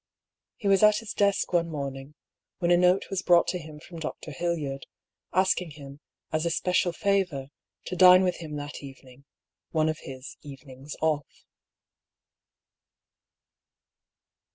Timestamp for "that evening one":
8.55-9.89